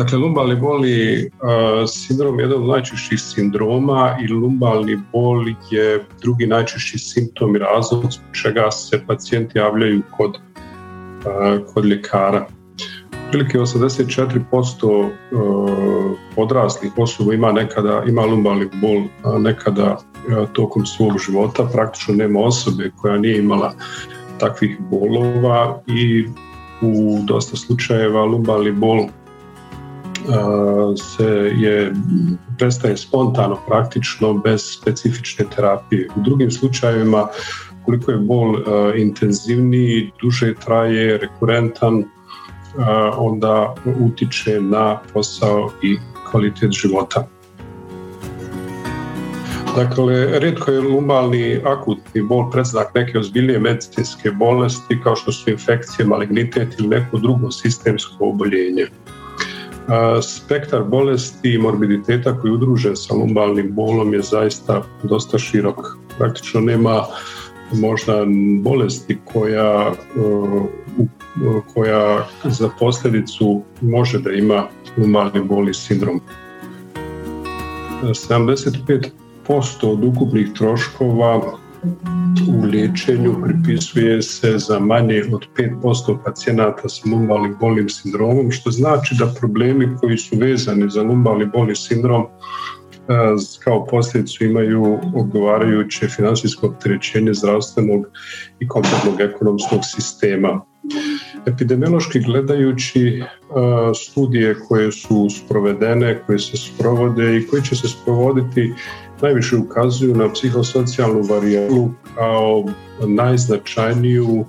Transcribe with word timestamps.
Dakle, 0.00 0.18
lumbalni 0.18 0.56
boli 0.56 1.30
sindrom 1.86 2.38
je 2.38 2.42
jedan 2.42 2.62
od 2.62 2.68
najčešćih 2.68 3.20
sindroma 3.20 4.16
i 4.22 4.28
lumbalni 4.32 4.96
bol 5.12 5.48
je 5.70 6.04
drugi 6.22 6.46
najčešći 6.46 6.98
simptom 6.98 7.56
i 7.56 7.58
razlog 7.58 8.04
čega 8.42 8.70
se 8.70 9.02
pacijenti 9.06 9.58
javljaju 9.58 10.02
kod, 10.16 10.38
kod 11.74 11.84
ljekara. 11.84 12.46
Prilike 13.30 13.58
84% 13.58 15.10
odraslih 16.36 16.92
osoba 16.96 17.34
ima 17.34 17.52
nekada 17.52 18.02
ima 18.08 18.22
lumbalni 18.22 18.68
bol 18.74 19.02
nekada 19.40 19.98
tokom 20.52 20.86
svog 20.86 21.18
života. 21.26 21.68
Praktično 21.72 22.14
nema 22.14 22.40
osobe 22.40 22.90
koja 22.96 23.18
nije 23.18 23.38
imala 23.38 23.72
takvih 24.38 24.78
bolova 24.80 25.82
i 25.86 26.24
u 26.82 27.18
dosta 27.24 27.56
slučajeva 27.56 28.24
lumbalni 28.24 28.72
bol 28.72 29.06
se 30.96 31.24
je 31.56 31.92
prestaje 32.58 32.96
spontano 32.96 33.58
praktično 33.66 34.34
bez 34.34 34.62
specifične 34.80 35.44
terapije. 35.56 36.08
U 36.16 36.20
drugim 36.20 36.50
slučajevima 36.50 37.26
koliko 37.84 38.10
je 38.10 38.18
bol 38.18 38.56
intenzivniji, 38.96 40.10
duže 40.22 40.54
traje, 40.54 41.18
rekurentan, 41.18 42.04
onda 43.16 43.74
utiče 44.00 44.60
na 44.60 44.98
posao 45.12 45.70
i 45.82 45.96
kvalitet 46.30 46.70
života. 46.70 47.26
Dakle, 49.76 50.38
redko 50.38 50.70
je 50.70 50.80
lumbalni 50.80 51.60
akutni 51.64 52.22
bol 52.22 52.50
predznak 52.50 52.94
neke 52.94 53.18
ozbiljnije 53.18 53.58
medicinske 53.58 54.30
bolesti 54.30 54.98
kao 55.04 55.16
što 55.16 55.32
su 55.32 55.50
infekcije, 55.50 56.06
malignitet 56.06 56.78
ili 56.78 56.88
neko 56.88 57.18
drugo 57.18 57.50
sistemsko 57.50 58.16
oboljenje. 58.20 58.86
Spektar 60.22 60.82
bolesti 60.82 61.54
i 61.54 61.58
morbiditeta 61.58 62.38
koji 62.38 62.50
je 62.50 62.54
udružen 62.54 62.96
sa 62.96 63.14
lumbalnim 63.14 63.74
bolom 63.74 64.14
je 64.14 64.22
zaista 64.22 64.82
dosta 65.02 65.38
širok. 65.38 65.76
Praktično 66.18 66.60
nema 66.60 67.04
možda 67.72 68.24
bolesti 68.62 69.18
koja, 69.32 69.92
koja 71.74 72.26
za 72.44 72.70
posljedicu 72.78 73.62
može 73.80 74.18
da 74.18 74.32
ima 74.32 74.66
lumbalni 74.96 75.40
bol 75.40 75.68
i 75.68 75.74
sindrom. 75.74 76.20
75% 78.02 79.10
od 79.82 80.04
ukupnih 80.04 80.48
troškova 80.58 81.58
u 82.48 82.64
liječenju 82.64 83.34
pripisuje 83.44 84.22
se 84.22 84.58
za 84.58 84.78
manje 84.78 85.22
od 85.32 85.46
5% 85.56 86.18
pacijenata 86.24 86.88
s 86.88 87.04
lumbalnim 87.04 87.56
bolnim 87.60 87.88
sindromom, 87.88 88.50
što 88.50 88.70
znači 88.70 89.14
da 89.18 89.34
problemi 89.40 89.88
koji 90.00 90.18
su 90.18 90.36
vezani 90.38 90.90
za 90.90 91.02
lumbalni 91.02 91.46
bolni 91.46 91.76
sindrom 91.76 92.26
kao 93.64 93.86
posljedicu 93.86 94.44
imaju 94.44 94.98
odgovarajuće 95.14 96.08
financijsko 96.08 96.66
opterećenje 96.66 97.34
zdravstvenog 97.34 98.06
i 98.60 98.68
kompletnog 98.68 99.20
ekonomskog 99.20 99.80
sistema. 99.82 100.60
Epidemiološki 101.46 102.20
gledajući 102.20 103.22
studije 104.06 104.54
koje 104.68 104.92
su 104.92 105.28
sprovedene, 105.30 106.22
koje 106.26 106.38
se 106.38 106.56
sprovode 106.56 107.36
i 107.36 107.46
koje 107.46 107.62
će 107.62 107.76
se 107.76 107.88
sprovoditi 107.88 108.72
najviše 109.22 109.56
ukazuju 109.56 110.14
na 110.14 110.32
psihosocijalnu 110.32 111.22
varijalu 111.22 111.90
kao 112.14 112.64
najznačajniju 113.06 114.44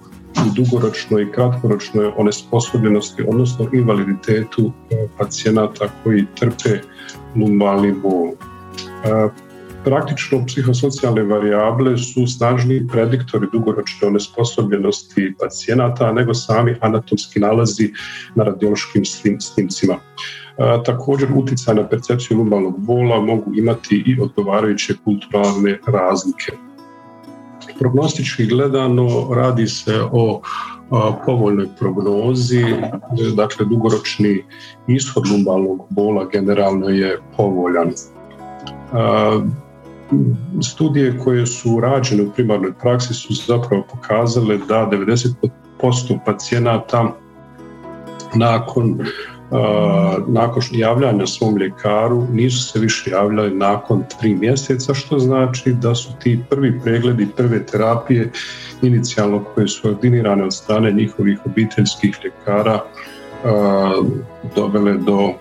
u 0.46 0.54
dugoročnoj 0.56 1.24
i 1.24 1.32
kratkoročnoj 1.32 2.12
onesposobljenosti, 2.18 3.24
odnosno 3.28 3.70
invaliditetu 3.74 4.72
e, 4.90 5.08
pacijenata 5.18 5.90
koji 6.04 6.26
trpe 6.36 6.80
lumbalni 7.36 7.92
bol. 7.92 8.32
E, 9.82 9.84
praktično 9.84 10.46
psihosocijalne 10.46 11.24
varijable 11.24 11.98
su 11.98 12.28
snažniji 12.28 12.88
prediktori 12.88 13.48
dugoročne 13.52 14.08
onesposobljenosti 14.08 15.34
pacijenata 15.40 16.12
nego 16.12 16.34
sami 16.34 16.76
anatomski 16.82 17.40
nalazi 17.40 17.94
na 18.36 18.44
radiološkim 18.44 19.06
snimcima. 19.40 19.96
Također 20.86 21.30
utjecaj 21.36 21.76
na 21.76 21.90
percepciju 21.90 22.38
lumbalnog 22.38 22.80
bola 22.80 23.22
mogu 23.22 23.52
imati 23.56 24.04
i 24.06 24.22
odgovarajuće 24.22 24.94
kulturalne 25.04 25.80
razlike. 25.88 26.52
Prognostički 27.80 28.46
gledano 28.46 29.34
radi 29.36 29.68
se 29.68 30.02
o 30.12 30.42
povoljnoj 31.26 31.68
prognozi, 31.80 32.66
dakle 33.36 33.66
dugoročni 33.66 34.44
ishod 34.88 35.24
lumbalnog 35.32 35.88
bola 35.90 36.26
generalno 36.26 36.88
je 36.90 37.20
povoljan. 37.38 37.92
Studije 40.64 41.20
koje 41.20 41.46
su 41.46 41.80
rađene 41.80 42.24
u 42.24 42.32
primarnoj 42.32 42.74
praksi 42.74 43.14
su 43.14 43.34
zapravo 43.34 43.84
pokazale 43.92 44.58
da 44.58 44.90
90% 44.92 46.20
pacijenata 46.26 47.16
nakon 48.36 49.00
nakon 50.28 50.64
javljanja 50.72 51.28
svom 51.28 51.58
ljekaru 51.58 52.28
nisu 52.34 52.64
se 52.64 52.80
više 52.80 53.12
javljali 53.12 53.56
nakon 53.56 54.04
tri 54.20 54.36
mjeseca, 54.36 54.94
što 54.94 55.20
znači 55.20 55.74
da 55.74 55.96
su 55.96 56.10
ti 56.24 56.40
prvi 56.50 56.80
pregledi, 56.84 57.28
prve 57.38 57.66
terapije 57.66 58.32
inicijalno 58.82 59.44
koje 59.44 59.68
su 59.68 59.88
ordinirane 59.88 60.44
od 60.44 60.54
strane 60.54 60.92
njihovih 60.92 61.40
obiteljskih 61.46 62.20
ljekara 62.24 62.80
dovele 64.56 64.94
do, 64.94 65.34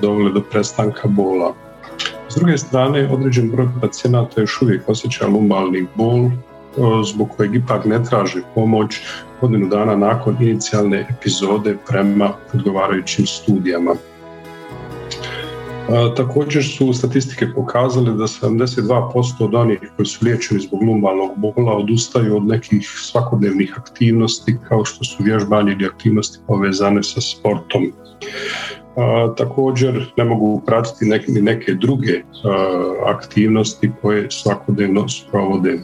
dovele 0.00 0.32
do 0.32 0.42
prestanka 0.50 1.08
bola. 1.08 1.54
S 2.30 2.34
druge 2.34 2.58
strane, 2.58 3.08
određen 3.12 3.50
broj 3.50 3.68
pacijenata 3.80 4.40
još 4.40 4.62
uvijek 4.62 4.88
osjeća 4.88 5.26
lumbalni 5.26 5.86
bol, 5.94 6.30
zbog 7.04 7.28
kojeg 7.36 7.54
ipak 7.54 7.84
ne 7.84 8.04
traži 8.04 8.40
pomoć 8.54 9.00
godinu 9.40 9.68
dana 9.68 9.96
nakon 9.96 10.36
inicijalne 10.40 11.06
epizode 11.10 11.76
prema 11.88 12.32
odgovarajućim 12.54 13.26
studijama. 13.26 13.94
Također 16.16 16.64
su 16.64 16.92
statistike 16.92 17.46
pokazale 17.54 18.12
da 18.12 18.24
72% 18.24 19.44
od 19.44 19.54
onih 19.54 19.78
koji 19.96 20.06
su 20.06 20.24
liječeni 20.24 20.60
zbog 20.60 20.82
lumbalnog 20.82 21.30
bola 21.36 21.72
odustaju 21.72 22.36
od 22.36 22.46
nekih 22.46 22.88
svakodnevnih 22.96 23.74
aktivnosti 23.78 24.56
kao 24.68 24.84
što 24.84 25.04
su 25.04 25.22
vježbanje 25.22 25.72
ili 25.72 25.86
aktivnosti 25.86 26.38
povezane 26.46 27.02
sa 27.02 27.20
sportom. 27.20 27.92
Također 29.36 30.12
ne 30.16 30.24
mogu 30.24 30.62
pratiti 30.66 31.04
neke, 31.04 31.32
neke 31.32 31.74
druge 31.74 32.22
aktivnosti 33.06 33.90
koje 34.02 34.30
svakodnevno 34.30 35.08
sprovode 35.08 35.78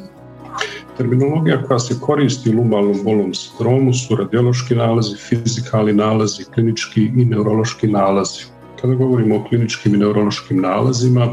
Terminologija 0.97 1.63
koja 1.63 1.79
se 1.79 1.95
koristi 2.01 2.51
u 2.51 2.53
lumbalnom 2.53 3.05
bolnom 3.05 3.35
sindromu 3.35 3.95
su 3.95 4.17
radiološki 4.17 4.75
nalazi, 4.75 5.17
fizikalni 5.17 5.93
nalazi, 5.93 6.45
klinički 6.55 7.11
i 7.17 7.25
neurološki 7.25 7.87
nalazi. 7.87 8.45
Kada 8.81 8.95
govorimo 8.95 9.37
o 9.37 9.45
kliničkim 9.49 9.95
i 9.95 9.99
neurološkim 9.99 10.61
nalazima, 10.61 11.29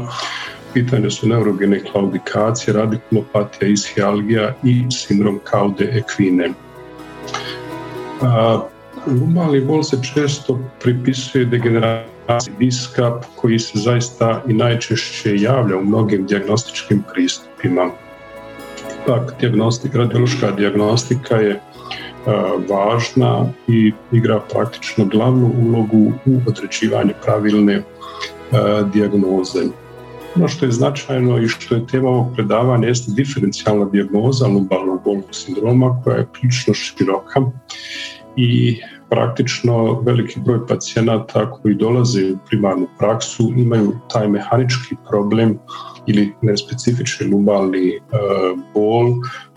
pitanje 0.74 1.10
su 1.10 1.28
neurogene 1.28 1.80
klaudikacije, 1.80 2.74
radikulopatija, 2.74 3.68
ishialgija 3.68 4.54
i 4.62 4.84
sindrom 4.90 5.40
kaude 5.44 5.84
ekvine. 5.84 6.50
Lumbalni 9.06 9.60
bol 9.60 9.82
se 9.82 9.98
često 10.14 10.58
pripisuje 10.80 11.44
degeneraciji 11.44 12.54
diska 12.58 13.20
koji 13.36 13.58
se 13.58 13.78
zaista 13.78 14.42
i 14.48 14.52
najčešće 14.52 15.36
javlja 15.36 15.76
u 15.76 15.84
mnogim 15.84 16.26
dijagnostičkim 16.26 17.02
pristupima 17.12 17.90
ipak 19.02 19.34
diagnostika, 19.40 19.98
radiološka 19.98 20.50
dijagnostika 20.50 21.36
je 21.36 21.60
važna 22.70 23.46
i 23.68 23.92
igra 24.12 24.40
praktično 24.52 25.04
glavnu 25.04 25.52
ulogu 25.66 26.12
u 26.26 26.40
određivanju 26.46 27.12
pravilne 27.24 27.82
dijagnoze. 28.92 29.60
Ono 30.36 30.48
što 30.48 30.66
je 30.66 30.72
značajno 30.72 31.38
i 31.38 31.48
što 31.48 31.74
je 31.74 31.86
tema 31.86 32.08
ovog 32.08 32.34
predavanja 32.34 32.88
jeste 32.88 33.12
diferencijalna 33.12 33.84
dijagnoza 33.84 34.46
lumbalnog 34.46 35.02
bolnog 35.04 35.28
sindroma 35.30 36.00
koja 36.04 36.16
je 36.16 36.26
prilično 36.32 36.74
široka 36.74 37.40
i 38.36 38.80
praktično 39.14 40.00
veliki 40.00 40.40
broj 40.40 40.66
pacijenata 40.66 41.50
koji 41.50 41.74
dolaze 41.74 42.32
u 42.32 42.38
primarnu 42.46 42.86
praksu 42.98 43.52
imaju 43.56 43.92
taj 44.12 44.28
mehanički 44.28 44.96
problem 45.08 45.58
ili 46.06 46.32
nespecifični 46.42 47.26
lumbalni 47.26 47.88
e, 47.88 48.00
bol 48.74 49.12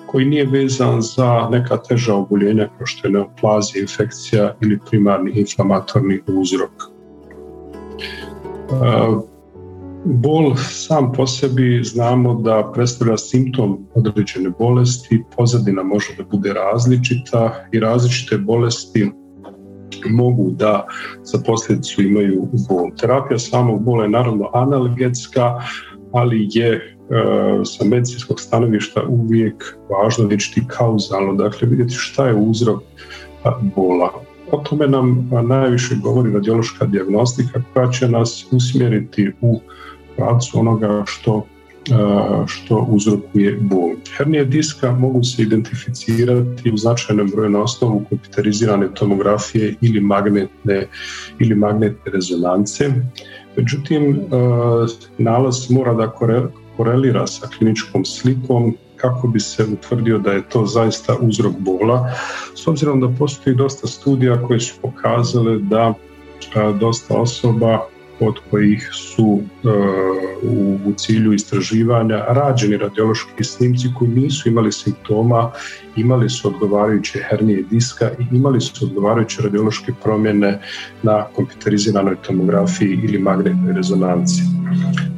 koji 0.08 0.26
nije 0.26 0.46
vezan 0.46 1.02
za 1.02 1.50
neka 1.52 1.78
teža 1.78 2.16
oboljenja 2.16 2.68
kao 2.78 2.86
što 2.86 3.08
je 3.08 3.12
neoplazija, 3.12 3.82
infekcija 3.82 4.56
ili 4.62 4.80
primarni 4.90 5.32
inflamatorni 5.32 6.20
uzrok. 6.28 6.72
E, 8.72 9.38
Bol 10.06 10.56
sam 10.56 11.12
po 11.14 11.28
sebi 11.28 11.82
znamo 11.84 12.34
da 12.34 12.72
predstavlja 12.74 13.18
simptom 13.18 13.88
određene 13.94 14.50
bolesti, 14.60 15.24
pozadina 15.36 15.84
može 15.84 16.16
da 16.18 16.24
bude 16.24 16.54
različita 16.54 17.66
i 17.72 17.80
različite 17.80 18.38
bolesti 18.38 19.12
mogu 20.10 20.52
da 20.52 20.86
za 21.24 21.40
posljedicu 21.46 22.02
imaju 22.02 22.48
bol. 22.70 22.92
Terapija 23.02 23.40
samog 23.40 23.84
bola 23.84 24.04
je 24.04 24.10
naravno 24.10 24.50
analgetska, 24.54 25.62
ali 26.12 26.48
je 26.52 26.74
e, 26.74 26.82
sa 27.66 27.86
medicinskog 27.86 28.40
stanovišta 28.40 29.04
uvijek 29.08 29.78
važno 29.90 30.28
vidjeti 30.28 30.64
kauzalno, 30.68 31.34
dakle 31.34 31.68
vidjeti 31.68 31.94
šta 31.94 32.28
je 32.28 32.36
uzrok 32.36 32.82
bola. 33.76 34.12
O 34.52 34.58
tome 34.58 34.88
nam 34.88 35.30
najviše 35.44 35.96
govori 36.04 36.32
radiološka 36.32 36.86
dijagnostika 36.86 37.62
koja 37.74 37.92
će 37.92 38.10
nas 38.10 38.46
usmjeriti 38.52 39.32
u 39.42 39.60
pravcu 40.16 40.60
onoga 40.60 41.04
što 41.06 41.46
što 42.48 42.88
uzrokuje 42.90 43.58
bol. 43.62 43.90
Hernije 44.18 44.46
diska 44.46 44.92
mogu 44.92 45.24
se 45.24 45.42
identificirati 45.42 46.72
u 46.72 46.78
značajnom 46.78 47.32
broju 47.36 47.50
na 47.50 47.62
osnovu 47.62 48.06
kompjuterizirane 48.10 48.94
tomografije 48.94 49.76
ili 49.82 50.02
magnetne 50.02 50.88
ili 51.40 51.56
magnetne 51.56 52.12
rezonance. 52.12 52.90
Međutim, 53.56 54.22
nalaz 55.18 55.70
mora 55.70 55.94
da 55.94 56.14
korelira 56.78 57.28
sa 57.28 57.48
kliničkom 57.58 58.06
slikom 58.06 58.76
kako 58.96 59.28
bi 59.28 59.40
se 59.40 59.64
utvrdio 59.64 60.18
da 60.18 60.32
je 60.32 60.50
to 60.50 60.66
zaista 60.66 61.16
uzrok 61.22 61.54
bola. 61.60 62.12
S 62.56 62.68
obzirom 62.68 63.02
da 63.02 63.10
postoji 63.20 63.56
dosta 63.56 63.88
studija 63.88 64.42
koje 64.44 64.60
su 64.60 64.74
pokazale 64.82 65.60
da 65.60 65.94
dosta 66.80 67.18
osoba 67.18 67.88
od 68.20 68.36
kojih 68.52 68.90
su 68.94 69.40
e, 69.64 69.68
u, 70.44 70.94
cilju 70.98 71.34
istraživanja 71.34 72.26
rađeni 72.28 72.78
radiološki 72.78 73.44
snimci 73.44 73.88
koji 73.98 74.12
nisu 74.12 74.50
imali 74.50 74.72
simptoma, 74.72 75.52
imali 75.96 76.30
su 76.30 76.48
odgovarajuće 76.48 77.20
hernije 77.30 77.64
diska 77.70 78.12
i 78.20 78.36
imali 78.36 78.62
su 78.62 78.86
odgovarajuće 78.86 79.42
radiološke 79.42 79.94
promjene 80.04 80.62
na 81.04 81.26
kompjuteriziranoj 81.36 82.16
tomografiji 82.16 83.00
ili 83.04 83.20
magnetnoj 83.20 83.74
rezonanci. 83.74 84.42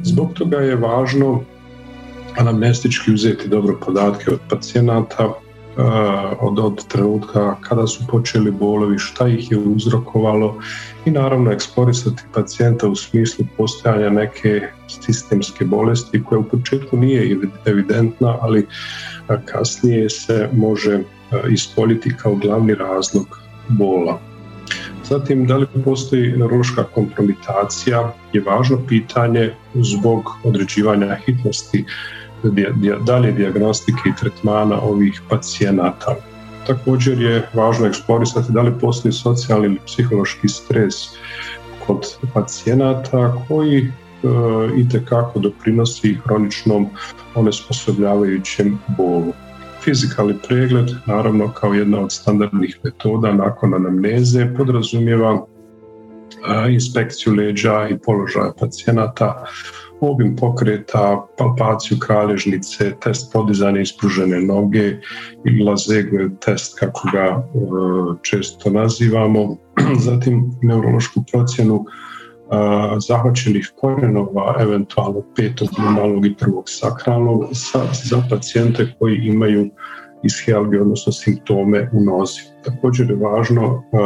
Zbog 0.02 0.32
toga 0.32 0.56
je 0.56 0.76
važno 0.76 1.42
anamnestički 2.38 3.12
uzeti 3.12 3.48
dobro 3.48 3.78
podatke 3.86 4.30
od 4.30 4.40
pacijenata, 4.50 5.32
od, 6.40 6.58
od 6.58 6.86
trenutka 6.88 7.56
kada 7.60 7.86
su 7.86 8.06
počeli 8.08 8.50
bolovi, 8.50 8.98
šta 8.98 9.28
ih 9.28 9.50
je 9.50 9.58
uzrokovalo 9.58 10.58
i 11.04 11.10
naravno 11.10 11.50
eksplorisati 11.50 12.22
pacijenta 12.34 12.88
u 12.88 12.96
smislu 12.96 13.44
postojanja 13.56 14.10
neke 14.10 14.68
sistemske 14.88 15.64
bolesti 15.64 16.24
koja 16.24 16.38
u 16.38 16.44
početku 16.44 16.96
nije 16.96 17.38
evidentna, 17.64 18.36
ali 18.40 18.66
kasnije 19.44 20.10
se 20.10 20.48
može 20.52 21.00
ispoljiti 21.50 22.16
kao 22.16 22.34
glavni 22.34 22.74
razlog 22.74 23.40
bola. 23.68 24.20
Zatim, 25.04 25.46
da 25.46 25.56
li 25.56 25.66
postoji 25.84 26.32
neurološka 26.36 26.84
kompromitacija 26.84 28.14
je 28.32 28.40
važno 28.40 28.78
pitanje 28.88 29.54
zbog 29.74 30.30
određivanja 30.44 31.16
hitnosti 31.26 31.84
dalje 33.06 33.32
diagnostike 33.32 34.00
i 34.08 34.16
tretmana 34.20 34.80
ovih 34.82 35.22
pacijenata. 35.28 36.16
Također 36.66 37.20
je 37.20 37.48
važno 37.54 37.86
eksplorisati 37.86 38.52
da 38.52 38.62
li 38.62 38.78
postoji 38.80 39.12
socijalni 39.12 39.66
ili 39.66 39.78
psihološki 39.86 40.48
stres 40.48 40.94
kod 41.86 42.16
pacijenata 42.34 43.44
koji 43.48 43.78
e, 43.78 43.88
i 44.76 44.88
tekako 44.88 45.38
doprinosi 45.38 46.18
hroničnom 46.24 46.86
onesposobljavajućem 47.34 48.78
bolu. 48.96 49.32
Fizikalni 49.80 50.34
pregled, 50.48 50.90
naravno 51.06 51.52
kao 51.52 51.74
jedna 51.74 52.00
od 52.00 52.12
standardnih 52.12 52.78
metoda 52.84 53.32
nakon 53.32 53.74
anamneze, 53.74 54.54
podrazumijeva 54.56 55.46
inspekciju 56.70 57.34
leđa 57.34 57.88
i 57.88 57.98
položaja 57.98 58.52
pacijenata, 58.60 59.44
obim 60.00 60.36
pokreta, 60.36 61.26
palpaciju 61.38 61.98
kralježnice, 61.98 62.92
test 63.00 63.32
podizanja 63.32 63.80
ispružene 63.80 64.40
noge 64.40 64.96
ili 65.44 65.64
Lazegwe 65.64 66.30
test 66.40 66.78
kako 66.78 67.08
ga 67.12 67.24
e, 67.24 67.42
često 68.22 68.70
nazivamo, 68.70 69.56
zatim 70.06 70.50
neurološku 70.62 71.24
procjenu 71.32 71.84
e, 71.84 72.56
zahvaćenih 73.08 73.72
korenova, 73.80 74.54
eventualno 74.60 75.22
petog 75.36 75.68
lumalnog 75.78 76.26
i 76.26 76.34
prvog 76.36 76.64
sakralnog 76.66 77.44
za 78.04 78.22
pacijente 78.30 78.94
koji 78.98 79.16
imaju 79.16 79.70
ishialge, 80.22 80.80
odnosno 80.80 81.12
simptome 81.12 81.90
u 81.92 82.04
nozi. 82.04 82.40
Također 82.64 83.10
je 83.10 83.16
važno 83.16 83.82
e, 83.92 83.96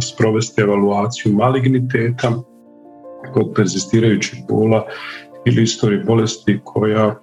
sprovesti 0.00 0.60
evaluaciju 0.60 1.32
maligniteta 1.32 2.32
kod 3.32 3.52
persistirajućih 3.54 4.38
bola 4.48 4.86
ili 5.44 5.62
istorije 5.62 6.04
bolesti 6.04 6.60
koja, 6.64 7.14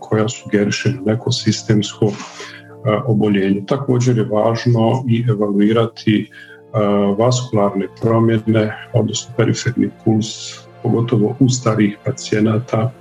koja 0.00 0.28
sugeriše 0.28 0.92
neko 1.04 1.32
sistemsko 1.32 2.12
oboljenje. 3.06 3.64
Također 3.66 4.18
je 4.18 4.24
važno 4.24 5.04
i 5.08 5.24
evaluirati 5.30 6.30
vaskularne 7.18 7.86
promjene, 8.00 8.88
odnosno 8.92 9.34
periferni 9.36 9.90
puls, 10.04 10.26
pogotovo 10.82 11.36
u 11.40 11.48
starih 11.48 11.98
pacijenata, 12.04 12.92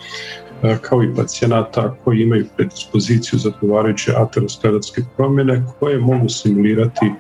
kao 0.81 1.03
i 1.03 1.15
pacijenata 1.15 1.95
koji 2.03 2.21
imaju 2.21 2.45
predispoziciju 2.57 3.39
za 3.39 3.49
odgovarajuće 3.49 4.13
ateroskleratske 4.17 5.01
promjene 5.17 5.63
koje 5.79 5.97
mogu 5.99 6.29
simulirati 6.29 7.11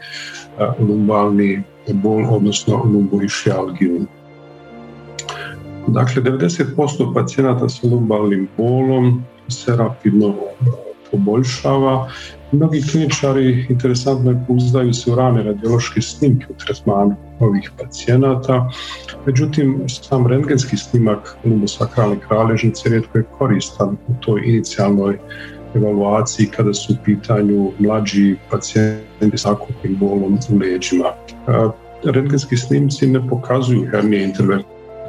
lumbalni 0.79 1.63
bol, 1.93 2.25
odnosno 2.29 2.83
lumboišialgiju. 2.83 4.05
Dakle, 5.87 6.21
90% 6.21 7.13
pacijenata 7.13 7.69
sa 7.69 7.87
lumbalnim 7.87 8.47
bolom 8.57 9.23
se 9.47 9.75
rapidno 9.75 10.35
poboljšava. 11.11 12.09
Mnogi 12.51 12.81
kliničari 12.91 13.65
interesantno 13.69 14.31
je 14.31 14.43
pouzdaju 14.47 14.93
se 14.93 15.11
u 15.11 15.15
rane 15.15 15.43
radiološke 15.43 16.01
snimke 16.01 16.45
u 16.49 16.53
tretmanu 16.65 17.15
ovih 17.39 17.71
pacijenata. 17.77 18.69
Međutim, 19.25 19.83
sam 19.87 20.27
rentgenski 20.27 20.77
snimak 20.77 21.37
lumbosakralne 21.45 22.19
kralježnice 22.27 22.89
rijetko 22.89 23.17
je 23.17 23.25
koristan 23.37 23.97
u 24.07 24.13
toj 24.19 24.41
inicijalnoj 24.45 25.17
evaluaciji 25.75 26.47
kada 26.47 26.73
su 26.73 26.93
u 26.93 26.95
pitanju 27.05 27.71
mlađi 27.79 28.35
pacijenti 28.51 29.37
s 29.37 29.45
akutnim 29.45 29.97
bolom 29.99 30.39
u 30.49 30.57
leđima. 30.57 31.05
Rentgenski 32.03 32.57
snimci 32.57 33.07
ne 33.07 33.27
pokazuju 33.29 33.87
hernije 33.91 34.23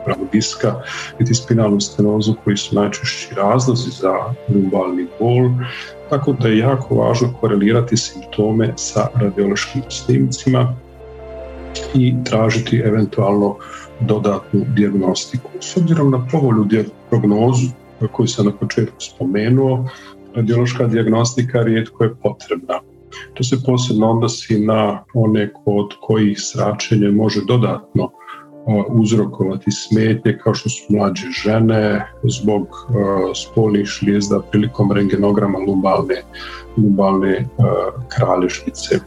intervertebralnog 0.04 0.32
diska 0.32 0.82
niti 1.20 1.34
spinalnu 1.34 1.80
stenozu 1.80 2.34
koji 2.44 2.56
su 2.56 2.74
najčešći 2.74 3.34
razlozi 3.34 3.90
za 3.90 4.14
lumbalni 4.48 5.06
bol, 5.20 5.50
tako 6.10 6.32
da 6.32 6.48
je 6.48 6.58
jako 6.58 6.94
važno 6.94 7.34
korelirati 7.40 7.96
simptome 7.96 8.72
sa 8.76 9.08
radiološkim 9.14 9.82
snimcima 9.88 10.76
i 11.94 12.14
tražiti 12.24 12.78
eventualno 12.78 13.56
dodatnu 14.00 14.64
dijagnostiku. 14.76 15.50
S 15.60 15.76
obzirom 15.76 16.10
na 16.10 16.26
povolju 16.32 16.68
prognozu 17.10 17.68
koju 18.12 18.26
sam 18.26 18.46
na 18.46 18.52
početku 18.52 19.00
spomenuo, 19.00 19.88
radiološka 20.34 20.86
dijagnostika 20.86 21.62
rijetko 21.62 22.04
je 22.04 22.14
potrebna. 22.22 22.80
To 23.34 23.44
se 23.44 23.56
posebno 23.66 24.10
odnosi 24.10 24.58
na 24.60 25.04
one 25.14 25.52
kod 25.64 25.94
kojih 26.00 26.38
sračenje 26.40 27.08
može 27.08 27.40
dodatno 27.48 28.10
uzrokovati 28.88 29.70
smetnje 29.70 30.38
kao 30.42 30.54
što 30.54 30.68
su 30.68 30.84
mlađe 30.88 31.26
žene 31.44 32.06
zbog 32.22 32.68
spolnih 33.34 33.86
šlijezda 33.86 34.40
prilikom 34.50 34.92
rengenograma 34.92 35.58
lumbalne, 35.58 36.22
lumbalne 36.76 37.48
kralježnice. 38.08 38.98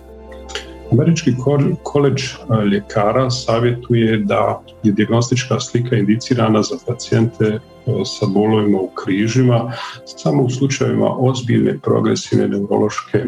Američki 0.91 1.35
koleđ 1.83 2.23
ljekara 2.71 3.29
savjetuje 3.29 4.17
da 4.17 4.61
je 4.83 4.91
dijagnostička 4.91 5.59
slika 5.59 5.95
indicirana 5.95 6.61
za 6.61 6.75
pacijente 6.87 7.59
sa 8.05 8.25
bolovima 8.25 8.77
u 8.77 8.87
križima 8.87 9.71
samo 10.05 10.43
u 10.43 10.49
slučajevima 10.49 11.15
ozbiljne 11.17 11.79
progresivne 11.79 12.47
neurološke 12.47 13.25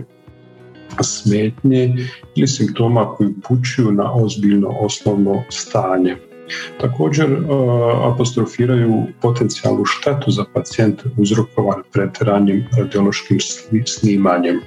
smetnje 1.02 1.96
ili 2.36 2.48
simptoma 2.48 3.16
koji 3.16 3.30
upućuju 3.30 3.92
na 3.92 4.14
ozbiljno 4.14 4.70
osnovno 4.70 5.44
stanje. 5.50 6.18
Također 6.82 7.38
apostrofiraju 8.14 9.04
potencijalnu 9.22 9.86
štetu 9.86 10.32
za 10.32 10.46
pacijente 10.54 11.04
uzrokovanu 11.18 11.84
pretjeranjem 11.92 12.68
radiološkim 12.78 13.38
snimanjem. 13.86 14.60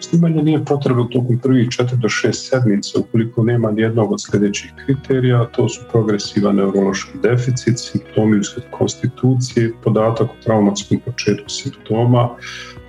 Snimanje 0.00 0.42
nije 0.42 0.64
potrebno 0.64 1.04
tokom 1.04 1.38
prvih 1.38 1.68
4 1.68 1.96
do 1.96 2.08
6 2.08 2.32
sedmica 2.32 2.98
ukoliko 3.00 3.44
nema 3.44 3.70
nijednog 3.70 4.12
od 4.12 4.22
sljedećih 4.22 4.72
kriterija, 4.84 5.44
to 5.44 5.68
su 5.68 5.80
progresivan 5.92 6.56
neurološki 6.56 7.18
deficit, 7.22 7.78
simptomi 7.78 8.38
uslijed 8.38 8.64
konstitucije, 8.70 9.72
podatak 9.84 10.30
o 10.30 10.42
traumatskom 10.44 11.00
početku 11.04 11.48
simptoma, 11.48 12.28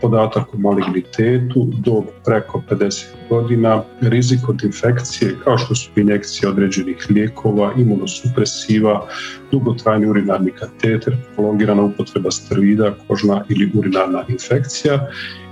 podatak 0.01 0.53
o 0.53 0.57
malignitetu, 0.57 1.67
dob 1.85 2.03
preko 2.25 2.61
50 2.69 3.05
godina, 3.29 3.83
rizik 4.01 4.49
od 4.49 4.63
infekcije 4.63 5.35
kao 5.43 5.57
što 5.57 5.75
su 5.75 5.89
injekcije 5.95 6.49
određenih 6.49 7.07
lijekova, 7.09 7.73
imunosupresiva, 7.77 9.07
dugotrajni 9.51 10.07
urinarni 10.07 10.51
kateter, 10.51 11.17
prolongirana 11.35 11.83
upotreba 11.83 12.31
steroida, 12.31 12.93
kožna 13.07 13.43
ili 13.49 13.71
urinarna 13.75 14.23
infekcija 14.29 15.07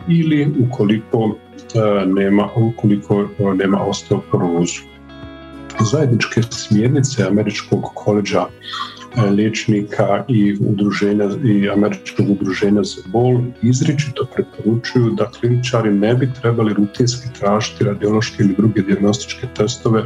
ili 0.07 0.53
ukoliko 0.67 1.35
e, 1.75 2.05
nema, 2.05 2.49
ukoliko 2.55 3.27
nema 3.55 3.81
osteoporozu. 3.83 4.81
Zajedničke 5.79 6.41
smjernice 6.41 7.23
Američkog 7.27 7.83
koleđa 7.95 8.39
e, 8.39 9.02
liječnika 9.21 10.25
i 10.27 10.57
udruženja 10.67 11.29
i 11.45 11.69
američkog 11.69 12.29
udruženja 12.29 12.83
za 12.83 13.01
bol 13.05 13.41
izričito 13.61 14.27
preporučuju 14.35 15.09
da 15.09 15.31
kliničari 15.39 15.91
ne 15.91 16.15
bi 16.15 16.29
trebali 16.41 16.73
rutinski 16.73 17.27
tražiti 17.39 17.83
radiološke 17.83 18.43
ili 18.43 18.55
druge 18.57 18.81
dijagnostičke 18.81 19.47
testove 19.57 20.03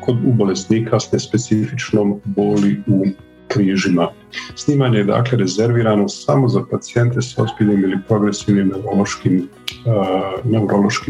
kod 0.00 0.16
u 0.24 0.32
bolesnika 0.32 1.00
s 1.00 1.12
nespecifičnom 1.12 2.20
boli 2.24 2.82
u 2.86 3.04
križima. 3.48 4.08
Snimanje 4.54 4.98
je 4.98 5.04
dakle 5.04 5.38
rezervirano 5.38 6.08
samo 6.08 6.48
za 6.48 6.62
pacijente 6.70 7.22
s 7.22 7.38
ozbiljnim 7.38 7.84
ili 7.84 7.98
progresivnim 8.08 8.68
neurološkim, 8.68 9.48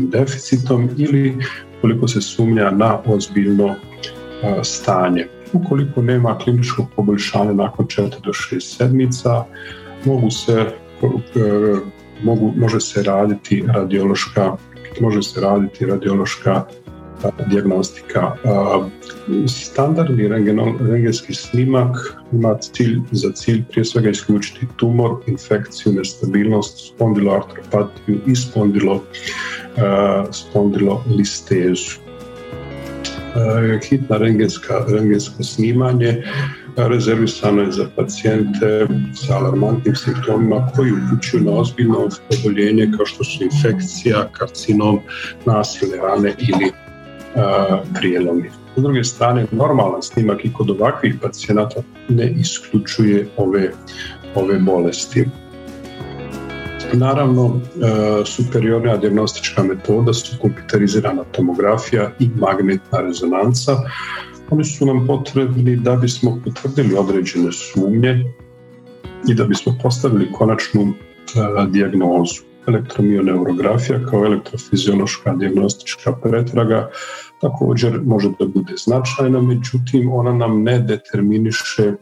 uh, 0.04 0.10
deficitom 0.10 0.90
ili 0.96 1.36
koliko 1.80 2.08
se 2.08 2.20
sumnja 2.20 2.70
na 2.70 2.98
ozbiljno 3.06 3.74
stanje. 4.62 5.26
Ukoliko 5.52 6.02
nema 6.02 6.38
kliničkog 6.38 6.86
poboljšanja 6.96 7.52
nakon 7.52 7.86
4 7.86 8.08
do 8.24 8.32
6 8.32 8.60
sedmica, 8.60 9.44
mogu 10.04 10.30
se, 10.30 10.66
uh, 11.02 11.78
mogu, 12.22 12.52
može 12.56 12.80
se 12.80 13.02
raditi 13.02 13.64
radiološka 13.66 14.56
može 15.00 15.22
se 15.22 15.40
raditi 15.40 15.86
radiološka 15.86 16.64
dijagnostika. 17.46 18.32
Standardni 19.46 20.28
rengenski 20.80 21.34
snimak 21.34 21.96
ima 22.32 22.58
cilj 22.58 23.00
za 23.10 23.32
cilj 23.32 23.64
prije 23.70 23.84
svega 23.84 24.10
isključiti 24.10 24.66
tumor, 24.76 25.10
infekciju, 25.26 25.92
nestabilnost, 25.92 26.94
spondiloartropatiju 26.94 28.20
i 28.26 28.36
spondilo, 28.36 29.02
spondilolistezu. 30.30 32.07
Hitna 33.88 34.16
rengenska, 34.16 34.84
rengensko 34.88 35.42
snimanje 35.42 36.22
rezervisano 36.76 37.62
je 37.62 37.72
za 37.72 37.86
pacijente 37.96 38.86
sa 39.14 39.36
alarmantnim 39.36 39.94
simptomima 39.94 40.70
koji 40.76 40.92
upućuju 40.92 41.44
na 41.44 41.52
ozbiljno 41.52 42.08
oboljenje 42.38 42.90
kao 42.96 43.06
što 43.06 43.24
su 43.24 43.44
infekcija, 43.44 44.28
karcinom, 44.32 45.00
nasilne 45.46 45.96
rane 45.96 46.34
ili 46.38 46.72
prijelomi. 47.98 48.50
S 48.76 48.82
druge 48.82 49.04
strane, 49.04 49.46
normalan 49.50 50.02
snimak 50.02 50.44
i 50.44 50.52
kod 50.52 50.70
ovakvih 50.70 51.14
pacijenata 51.22 51.82
ne 52.08 52.30
isključuje 52.30 53.28
ove, 53.36 53.70
ove 54.34 54.58
bolesti. 54.58 55.26
Naravno, 56.92 57.60
superiorna 58.24 58.96
diagnostička 58.96 59.62
metoda 59.62 60.12
su 60.12 60.36
kompjuterizirana 60.42 61.24
tomografija 61.24 62.10
i 62.18 62.28
magnetna 62.36 63.00
rezonanca. 63.00 63.76
Oni 64.50 64.64
su 64.64 64.86
nam 64.86 65.06
potrebni 65.06 65.76
da 65.76 65.96
bismo 65.96 66.40
potvrdili 66.44 66.94
određene 66.98 67.52
sumnje 67.52 68.24
i 69.28 69.34
da 69.34 69.44
bismo 69.44 69.74
postavili 69.82 70.32
konačnu 70.32 70.92
dijagnozu 71.68 72.42
elektromioneurografija 72.68 74.00
kao 74.10 74.24
elektrofiziološka 74.24 75.32
diagnostička 75.32 76.12
pretraga 76.12 76.90
također 77.40 78.00
može 78.04 78.28
da 78.38 78.46
bude 78.46 78.72
značajna, 78.76 79.40
međutim 79.40 80.12
ona 80.12 80.32
nam 80.32 80.62
ne 80.62 80.78
determiniše 80.78 81.82
e, 81.82 81.96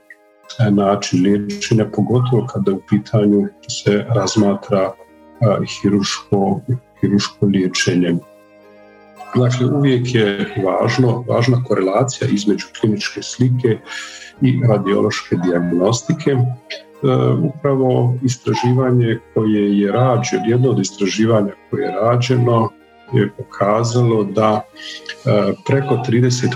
način 0.70 1.22
liječenja, 1.22 1.86
pogotovo 1.96 2.46
kada 2.46 2.72
u 2.72 2.80
pitanju 2.88 3.48
se 3.68 4.04
razmatra 4.14 4.92
hiruško, 5.82 6.60
hiruško 7.00 7.46
liječenje. 7.46 8.16
Dakle, 9.34 9.66
uvijek 9.66 10.14
je 10.14 10.54
važno, 10.64 11.24
važna 11.28 11.62
korelacija 11.64 12.28
između 12.32 12.66
kliničke 12.80 13.22
slike 13.22 13.78
i 14.42 14.60
radiološke 14.68 15.36
diagnostike. 15.36 16.30
E, 16.30 16.36
upravo 17.42 18.14
istraživanje 18.22 19.18
koje 19.34 19.78
je 19.78 19.92
rađeno, 19.92 20.42
jedno 20.46 20.70
od 20.70 20.78
istraživanja 20.78 21.52
koje 21.70 21.82
je 21.82 21.92
rađeno 22.02 22.68
je 23.12 23.30
pokazalo 23.36 24.25
da 24.25 24.60
e, 24.60 25.52
preko 25.66 25.94
30% 26.08 26.46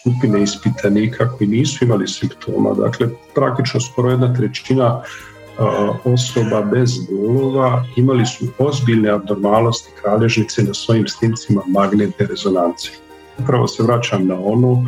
skupine 0.00 0.42
ispitanika 0.42 1.28
koji 1.28 1.48
nisu 1.48 1.84
imali 1.84 2.08
simptoma, 2.08 2.74
dakle 2.74 3.08
praktično 3.34 3.80
skoro 3.80 4.10
jedna 4.10 4.34
trećina 4.34 5.02
e, 5.02 5.62
osoba 6.04 6.62
bez 6.62 6.90
bolova 7.10 7.84
imali 7.96 8.26
su 8.26 8.44
ozbiljne 8.58 9.10
abnormalnosti 9.10 9.90
kralježnice 10.02 10.62
na 10.62 10.74
svojim 10.74 11.08
snimcima 11.08 11.62
magnetne 11.68 12.26
rezonance. 12.26 12.90
Upravo 13.38 13.68
se 13.68 13.82
vraćam 13.82 14.26
na 14.26 14.34
ono 14.40 14.84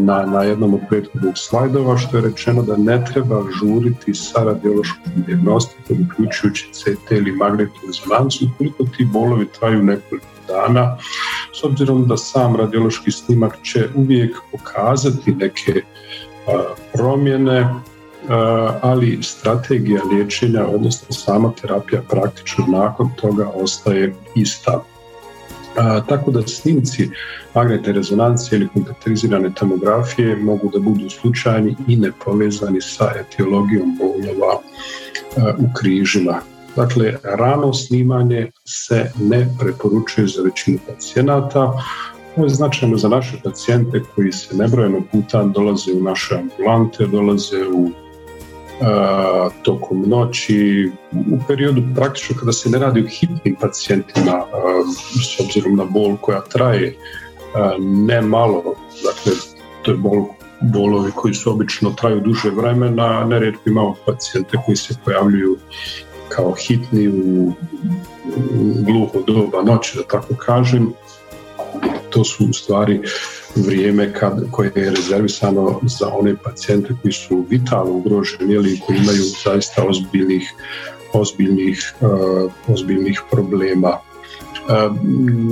na, 0.00 0.26
na 0.26 0.42
jednom 0.42 0.74
od 0.74 0.80
prethodnih 0.88 1.32
slajdova 1.36 1.98
što 1.98 2.16
je 2.16 2.22
rečeno 2.22 2.62
da 2.62 2.76
ne 2.76 3.04
treba 3.12 3.42
žuriti 3.60 4.14
sa 4.14 4.44
radiološkom 4.44 5.12
diagnostikom 5.26 5.96
uključujući 6.10 6.68
CT 6.72 7.10
ili 7.10 7.32
magnetnu 7.32 7.80
rezonancu 7.86 8.44
ukoliko 8.54 8.84
ti 8.96 9.04
bolovi 9.04 9.46
traju 9.58 9.82
nekoliko 9.82 10.26
dana 10.48 10.96
s 11.60 11.64
obzirom 11.64 12.08
da 12.08 12.16
sam 12.16 12.56
radiološki 12.56 13.10
snimak 13.10 13.62
će 13.62 13.88
uvijek 13.94 14.36
pokazati 14.52 15.34
neke 15.34 15.82
promjene 16.92 17.74
ali 18.82 19.18
strategija 19.22 20.02
liječenja 20.04 20.66
odnosno 20.66 21.14
sama 21.14 21.52
terapija 21.60 22.02
praktično 22.08 22.64
nakon 22.68 23.10
toga 23.20 23.48
ostaje 23.54 24.14
ista 24.34 24.82
tako 26.08 26.30
da 26.30 26.42
snimci 26.46 27.10
magnetne 27.54 27.92
rezonancije 27.92 28.56
ili 28.58 28.68
kompjuterizirane 28.68 29.54
tomografije 29.54 30.36
mogu 30.36 30.70
da 30.72 30.78
budu 30.78 31.10
slučajni 31.10 31.76
i 31.88 31.96
nepovezani 31.96 32.80
sa 32.80 33.12
etiologijom 33.20 33.98
bolova 33.98 34.60
u 35.58 35.74
križima. 35.78 36.40
Dakle, 36.76 37.14
rano 37.22 37.72
snimanje 37.72 38.50
se 38.64 39.12
ne 39.20 39.48
preporučuje 39.60 40.26
za 40.26 40.42
većinu 40.42 40.78
pacijenata. 40.88 41.72
Ovo 42.36 42.46
je 42.46 42.50
značajno 42.50 42.96
za 42.96 43.08
naše 43.08 43.36
pacijente 43.44 44.02
koji 44.14 44.32
se 44.32 44.56
nebrojeno 44.56 45.02
puta 45.12 45.44
dolaze 45.44 45.92
u 45.92 46.02
naše 46.02 46.34
ambulante, 46.34 47.06
dolaze 47.06 47.66
u 47.74 47.90
tokom 49.62 50.04
noći, 50.06 50.90
u 51.12 51.38
periodu 51.48 51.82
praktično 51.94 52.36
kada 52.38 52.52
se 52.52 52.70
ne 52.70 52.78
radi 52.78 53.00
o 53.00 53.08
hitnim 53.08 53.56
pacijentima 53.60 54.44
s 55.22 55.40
obzirom 55.40 55.76
na 55.76 55.84
bol 55.84 56.16
koja 56.16 56.40
traje 56.40 56.96
ne 57.78 58.20
malo, 58.20 58.62
dakle 59.04 59.32
to 59.82 59.90
je 59.90 59.96
bol, 59.96 60.24
bolovi 60.60 61.12
koji 61.14 61.34
su 61.34 61.50
obično 61.50 61.90
traju 61.90 62.20
duže 62.20 62.50
vremena, 62.50 63.24
nerijetko 63.24 63.62
imamo 63.66 63.94
pacijente 64.06 64.58
koji 64.66 64.76
se 64.76 64.94
pojavljuju 65.04 65.56
kao 66.28 66.52
hitni 66.52 67.08
u 67.08 67.52
gluho 68.86 69.20
doba 69.26 69.62
noći, 69.62 69.96
da 69.96 70.02
tako 70.02 70.34
kažem. 70.34 70.92
To 72.10 72.24
su 72.24 72.44
u 72.44 72.52
stvari 72.52 73.00
vrijeme 73.56 74.12
kad, 74.12 74.50
koje 74.50 74.72
je 74.76 74.90
rezervisano 74.90 75.80
za 75.82 76.08
one 76.12 76.34
pacijente 76.44 76.94
koji 77.02 77.12
su 77.12 77.46
vitalno 77.48 77.92
ugroženi 77.92 78.54
ili 78.54 78.80
koji 78.86 78.98
imaju 78.98 79.22
zaista 79.44 79.84
ozbiljnih, 79.84 80.52
ozbiljnih, 81.12 81.94
uh, 82.00 82.52
ozbiljnih 82.68 83.22
problema. 83.30 83.88
Uh, 83.88 84.96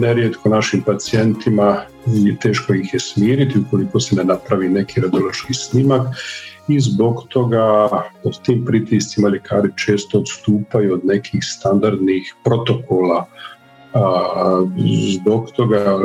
nerijetko 0.00 0.48
našim 0.48 0.82
pacijentima 0.82 1.82
teško 2.40 2.74
ih 2.74 2.94
je 2.94 3.00
smiriti 3.00 3.58
ukoliko 3.58 4.00
se 4.00 4.16
ne 4.16 4.24
napravi 4.24 4.68
neki 4.68 5.00
radiološki 5.00 5.54
snimak 5.54 6.06
i 6.68 6.80
zbog 6.80 7.24
toga 7.28 7.88
pod 8.22 8.42
tim 8.42 8.64
pritiscima 8.64 9.28
ljekari 9.28 9.68
često 9.76 10.18
odstupaju 10.18 10.94
od 10.94 11.04
nekih 11.04 11.40
standardnih 11.44 12.34
protokola 12.44 13.26
A, 13.94 14.66
zbog 15.20 15.50
toga 15.56 15.98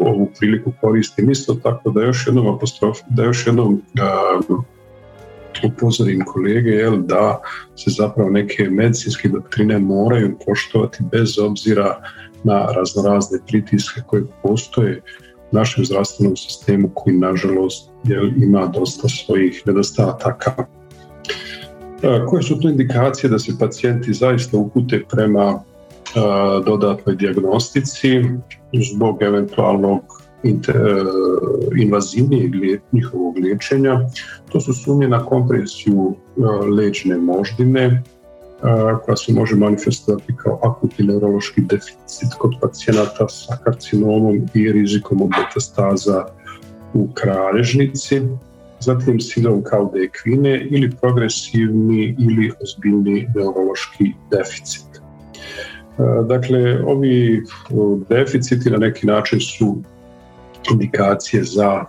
ovu 0.00 0.30
priliku 0.38 0.72
koristim 0.80 1.30
isto 1.30 1.54
tako 1.54 1.90
da 1.90 2.02
još 2.02 2.26
jednom 2.26 2.54
apostrof, 2.54 2.98
da 3.08 3.22
još 3.22 3.46
jednom 3.46 3.82
a, 4.00 4.40
upozorim 5.64 6.24
kolege 6.24 6.70
jel, 6.70 6.96
da 6.96 7.40
se 7.76 7.90
zapravo 7.90 8.30
neke 8.30 8.70
medicinske 8.70 9.28
doktrine 9.28 9.78
moraju 9.78 10.38
poštovati 10.46 11.04
bez 11.12 11.38
obzira 11.38 12.00
na 12.44 12.66
raznorazne 12.66 13.38
pritiske 13.46 14.00
koje 14.06 14.24
postoje 14.42 15.02
u 15.52 15.56
našem 15.56 15.84
zdravstvenom 15.84 16.36
sistemu 16.36 16.90
koji 16.94 17.16
nažalost 17.16 17.90
jel, 18.04 18.28
ima 18.42 18.66
dosta 18.66 19.08
svojih 19.08 19.62
nedostataka. 19.66 20.66
Koje 22.28 22.42
su 22.42 22.60
to 22.60 22.68
indikacije 22.68 23.30
da 23.30 23.38
se 23.38 23.58
pacijenti 23.60 24.12
zaista 24.12 24.56
upute 24.56 25.04
prema 25.10 25.62
dodatnoj 26.64 27.16
dijagnostici 27.16 28.24
zbog 28.72 29.22
eventualnog 29.22 30.00
e, 30.44 30.50
invazivnijeg 31.76 32.80
njihovog 32.92 33.38
liječenja. 33.38 34.00
To 34.52 34.60
su 34.60 34.72
sumnje 34.72 35.08
na 35.08 35.24
kompresiju 35.24 36.14
e, 36.14 36.40
leđne 36.66 37.16
moždine 37.16 37.82
e, 37.82 38.02
koja 39.04 39.16
se 39.16 39.32
može 39.32 39.56
manifestovati 39.56 40.36
kao 40.36 40.60
akutni 40.62 41.06
neurološki 41.06 41.60
deficit 41.60 42.34
kod 42.38 42.52
pacijenata 42.60 43.28
sa 43.28 43.56
karcinomom 43.64 44.48
i 44.54 44.72
rizikom 44.72 45.22
od 45.22 45.28
metastaza 45.28 46.26
u 46.94 47.08
kralježnici, 47.14 48.22
zatim 48.80 49.20
sindrom 49.20 49.62
kao 49.62 49.90
dekvine 49.94 50.66
ili 50.70 50.90
progresivni 51.00 52.16
ili 52.18 52.52
ozbiljni 52.62 53.28
neurološki 53.34 54.12
deficit. 54.30 54.95
Dakle, 56.28 56.82
ovi 56.84 57.42
deficiti 58.08 58.70
na 58.70 58.76
neki 58.76 59.06
način 59.06 59.40
su 59.40 59.76
indikacije 60.72 61.44
za, 61.44 61.84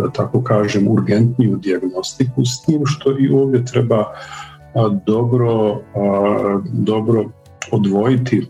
da 0.00 0.10
tako 0.12 0.42
kažem, 0.42 0.88
urgentniju 0.88 1.56
diagnostiku, 1.56 2.44
s 2.44 2.62
tim 2.62 2.82
što 2.84 3.18
i 3.18 3.28
ovdje 3.28 3.64
treba 3.64 4.04
dobro, 5.06 5.80
dobro 6.72 7.24
odvojiti 7.72 8.46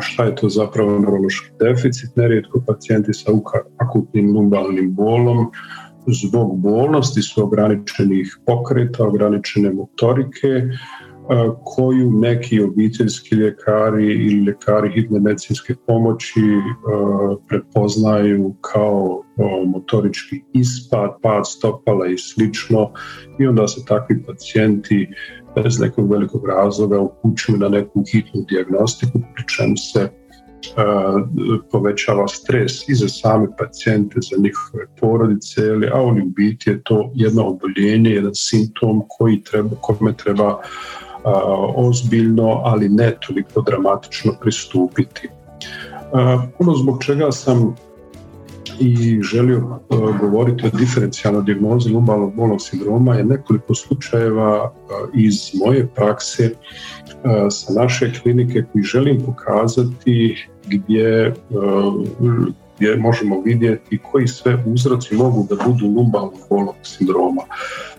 šta 0.00 0.24
je 0.24 0.34
to 0.34 0.48
zapravo 0.48 0.98
neurološki 0.98 1.50
deficit. 1.60 2.16
Nerijetko 2.16 2.62
pacijenti 2.66 3.14
sa 3.14 3.32
akutnim 3.78 4.36
lumbalnim 4.36 4.94
bolom 4.94 5.50
zbog 6.06 6.58
bolnosti 6.60 7.22
su 7.22 7.42
ograničenih 7.42 8.38
pokreta, 8.46 9.04
ograničene 9.04 9.72
motorike, 9.72 10.62
koju 11.64 12.10
neki 12.10 12.60
obiteljski 12.60 13.34
ljekari 13.34 14.06
ili 14.06 14.44
ljekari 14.44 14.92
hitne 14.92 15.20
medicinske 15.20 15.74
pomoći 15.86 16.40
prepoznaju 17.48 18.54
kao 18.60 19.22
motorički 19.66 20.42
ispad, 20.52 21.10
pad 21.22 21.42
stopala 21.46 22.06
i 22.06 22.18
slično. 22.18 22.92
I 23.38 23.46
onda 23.46 23.68
se 23.68 23.84
takvi 23.84 24.22
pacijenti 24.26 25.08
bez 25.54 25.80
nekog 25.80 26.10
velikog 26.10 26.46
razloga 26.48 27.00
upućuju 27.00 27.58
na 27.58 27.68
neku 27.68 28.04
hitnu 28.12 28.44
dijagnostiku 28.48 29.18
pri 29.34 29.44
čemu 29.56 29.76
se 29.76 30.08
povećava 31.70 32.28
stres 32.28 32.88
i 32.88 32.94
za 32.94 33.08
same 33.08 33.46
pacijente, 33.58 34.16
za 34.20 34.42
njihove 34.42 34.86
porodice, 35.00 35.60
a 35.92 36.02
u 36.02 36.14
biti 36.26 36.70
je 36.70 36.82
to 36.82 37.10
jedno 37.14 37.46
oboljenje, 37.46 38.10
jedan 38.10 38.34
simptom 38.34 39.02
koji 39.08 39.42
treba, 39.42 39.70
kome 39.80 40.12
treba 40.12 40.60
ozbiljno, 41.74 42.60
ali 42.64 42.88
ne 42.88 43.16
toliko 43.26 43.60
dramatično 43.60 44.32
pristupiti. 44.40 45.28
Ono 46.58 46.74
zbog 46.74 47.04
čega 47.04 47.32
sam 47.32 47.76
i 48.80 49.22
želio 49.22 49.78
govoriti 50.20 50.66
o 50.66 50.78
diferencijalnoj 50.78 51.42
dijagnozi 51.42 51.90
lumbalnog 51.90 52.34
bolnog 52.34 52.60
sindroma 52.60 53.14
je 53.14 53.24
nekoliko 53.24 53.74
slučajeva 53.74 54.72
iz 55.14 55.34
moje 55.64 55.86
prakse 55.86 56.50
sa 57.50 57.72
naše 57.82 58.12
klinike 58.22 58.64
koji 58.72 58.82
želim 58.82 59.22
pokazati 59.26 60.46
gdje 60.66 61.34
gdje 62.76 62.96
možemo 62.96 63.40
vidjeti 63.40 63.98
koji 63.98 64.28
sve 64.28 64.62
uzroci 64.66 65.14
mogu 65.14 65.46
da 65.50 65.56
budu 65.66 65.86
lumbalnog 65.86 66.40
bolnog 66.50 66.74
sindroma. 66.82 67.42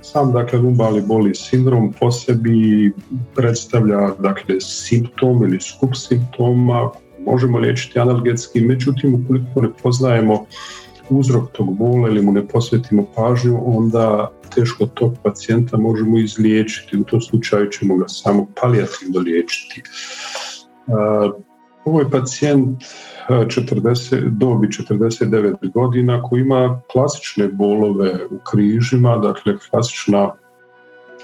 Sam 0.02 0.32
dakle 0.32 0.60
lumbalni 0.60 1.02
bolni 1.02 1.36
sindrom 1.36 1.94
po 2.00 2.12
sebi 2.12 2.94
predstavlja 3.36 4.12
dakle 4.20 4.62
simptom 4.62 5.44
ili 5.44 5.60
skup 5.62 5.96
simptoma 5.96 6.90
možemo 7.26 7.58
liječiti 7.58 8.00
analgetski, 8.00 8.62
međutim 8.62 9.16
ukoliko 9.16 9.62
ne 9.62 9.70
poznajemo 9.84 10.46
uzrok 11.10 11.52
tog 11.52 11.78
bola 11.78 12.10
ili 12.10 12.22
mu 12.22 12.32
ne 12.32 12.48
posvetimo 12.48 13.06
pažnju, 13.16 13.62
onda 13.66 14.32
teško 14.56 14.86
tog 14.86 15.14
pacijenta 15.24 15.78
možemo 15.78 16.18
izliječiti. 16.18 16.98
U 16.98 17.04
tom 17.04 17.22
slučaju 17.22 17.70
ćemo 17.70 17.98
ga 17.98 18.08
samo 18.08 18.48
palijativno 18.62 19.20
liječiti. 19.20 19.82
Ovo 21.86 22.00
je 22.00 22.10
pacijent 22.10 22.84
40, 23.30 24.30
dobi 24.30 24.68
49 24.68 25.72
godina 25.74 26.22
koji 26.24 26.42
ima 26.42 26.82
klasične 26.92 27.48
bolove 27.48 28.20
u 28.30 28.38
križima, 28.52 29.18
dakle 29.18 29.58
klasična 29.70 30.32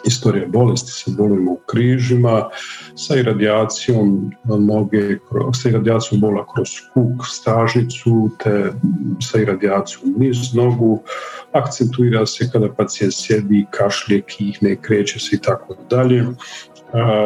istorija 0.06 0.48
bolesti 0.48 0.92
sa 0.92 1.12
bolovima 1.18 1.52
u 1.52 1.60
križima, 1.66 2.50
sa 2.96 3.16
iradijacijom 3.16 4.32
noge, 4.44 5.18
sa 5.62 5.70
iradijacijom 5.70 6.22
bola 6.22 6.46
kroz 6.56 6.70
kuk, 6.94 7.26
stažnicu, 7.26 8.30
te 8.44 8.72
sa 9.22 9.40
iradijacijom 9.40 10.14
niz 10.18 10.54
nogu, 10.54 11.02
akcentuira 11.52 12.26
se 12.26 12.50
kada 12.52 12.74
pacijent 12.74 13.14
sjedi, 13.14 13.66
kašlje, 13.72 14.22
kihne, 14.22 14.76
kreće 14.82 15.20
se 15.20 15.36
i 15.36 15.40
tako 15.40 15.76
dalje. 15.90 16.26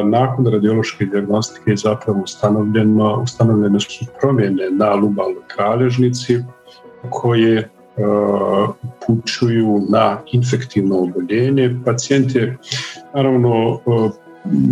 Nakon 0.05 0.47
radiološke 0.47 1.05
diagnostike 1.05 1.71
je 1.71 1.77
zapravo 1.77 2.21
ustanovljeno, 2.21 3.19
ustanovljene 3.23 3.79
su 3.79 4.05
promjene 4.21 4.69
na 4.71 4.93
lubalnoj 4.93 5.43
kralježnici 5.47 6.39
koje 7.09 7.69
upućuju 9.07 9.85
na 9.89 10.21
infektivno 10.31 10.99
oboljenje. 10.99 11.79
Pacijent 11.85 12.35
je 12.35 12.57
naravno 13.15 13.79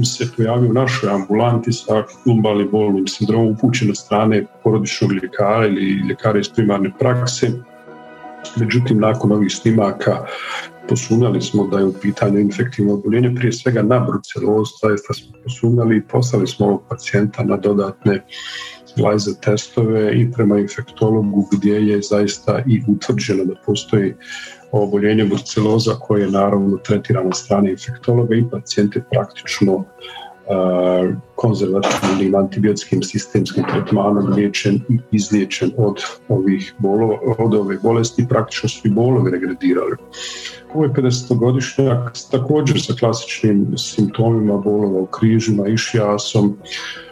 se 0.06 0.28
pojavio 0.38 0.70
u 0.70 0.74
našoj 0.74 1.10
ambulanti 1.10 1.74
sa 1.74 2.04
lumbalnim 2.26 2.70
bolnim 2.72 3.08
sindromom 3.08 3.48
upućen 3.48 3.90
od 3.90 3.98
strane 3.98 4.46
porodičnog 4.64 5.12
ljekara 5.12 5.68
ili 5.68 6.08
ljekara 6.10 6.40
iz 6.40 6.50
primarne 6.50 6.92
prakse. 7.00 7.52
Međutim, 8.56 9.00
nakon 9.00 9.32
ovih 9.32 9.52
snimaka 9.52 10.26
posumnjali 10.90 11.42
smo 11.42 11.68
da 11.68 11.80
je 11.80 11.86
u 11.86 11.94
pitanju 12.02 12.40
infektivno 12.40 12.94
oboljenje, 12.94 13.36
prije 13.36 13.52
svega 13.52 13.82
na 13.82 14.00
brucelozu, 14.00 14.72
zaista 14.82 15.14
smo 15.14 15.38
posumnjali 15.44 15.98
i 15.98 16.02
poslali 16.02 16.48
smo 16.48 16.66
ovog 16.66 16.84
pacijenta 16.90 17.44
na 17.44 17.58
dodatne 17.58 18.26
lajze 18.97 19.31
testove 19.41 20.21
i 20.21 20.31
prema 20.31 20.60
infektologu 20.60 21.47
gdje 21.51 21.73
je 21.73 22.01
zaista 22.01 22.63
i 22.67 22.81
utvrđeno 22.88 23.45
da 23.45 23.53
postoji 23.65 24.13
oboljenje 24.71 25.25
bruceloza 25.25 25.93
koje 25.93 26.21
je 26.21 26.31
naravno 26.31 26.77
tretirano 26.77 27.31
strane 27.31 27.71
infektologa 27.71 28.36
i 28.36 28.45
pacijent 28.51 28.95
je 28.95 29.03
praktično 29.12 29.86
konzervativnim 31.36 32.36
antibiotskim 32.36 33.03
sistemskim 33.03 33.63
tretmanom 33.71 34.34
liječen 34.34 34.75
i 34.89 34.97
izliječen 35.12 35.71
od 35.77 35.95
ovih 36.29 36.73
ove 37.38 37.77
bolesti 37.84 38.25
praktično 38.29 38.69
su 38.69 38.88
i 38.88 38.91
bolovi 38.91 39.31
regredirali. 39.31 39.95
Ovo 40.73 40.84
je 40.84 40.89
50-godišnjak 40.89 42.31
također 42.31 42.81
sa 42.81 42.93
klasičnim 42.99 43.77
simptomima 43.77 44.58
bolova 44.58 44.99
u 44.99 45.05
križima, 45.05 45.67
išjasom, 45.67 46.58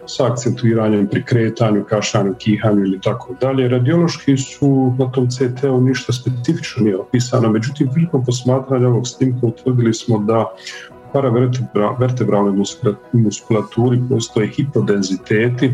sa 0.06 0.32
akcentuiranjem 0.32 1.08
pri 1.08 1.24
kretanju, 1.26 1.86
kašanju, 1.90 2.34
kihanju 2.40 2.86
ili 2.86 3.02
tako 3.02 3.36
dalje. 3.42 3.68
Radiološki 3.70 4.38
su 4.38 4.94
na 5.00 5.12
tom 5.12 5.30
CT-u 5.30 5.82
ništa 5.82 6.14
specifično 6.14 6.84
nije 6.84 6.98
opisano, 6.98 7.50
međutim 7.50 7.90
prilikom 7.94 8.26
posmatranja 8.26 8.88
ovog 8.88 9.08
snimka 9.08 9.48
utvrdili 9.48 9.94
smo 9.94 10.18
da 10.18 10.56
paravertebralnoj 11.14 12.54
muskulaturi 13.14 14.02
postoje 14.10 14.48
hipodenziteti 14.48 15.74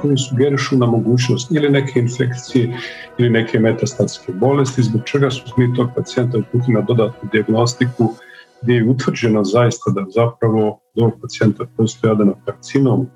koji 0.00 0.16
sugerišu 0.18 0.76
na 0.76 0.86
mogućnost 0.86 1.50
ili 1.50 1.68
neke 1.70 2.00
infekcije 2.00 2.78
ili 3.18 3.30
neke 3.30 3.58
metastatske 3.58 4.32
bolesti, 4.32 4.82
zbog 4.82 5.02
čega 5.04 5.30
su 5.30 5.42
mi 5.56 5.74
tog 5.76 5.88
pacijenta 5.96 6.38
uputili 6.38 6.74
na 6.74 6.80
dodatnu 6.80 7.28
diagnostiku 7.32 8.14
gdje 8.62 8.74
je 8.74 8.90
utvrđeno 8.90 9.44
zaista 9.44 9.90
da 9.90 10.04
zapravo 10.08 10.80
do 10.94 11.10
pacijenta 11.22 11.64
postoji 11.76 12.12
adenokarcinom 12.12 13.06